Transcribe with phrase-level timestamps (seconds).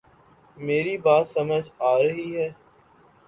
[0.57, 2.49] میری بات سمجھ آ رہی ہے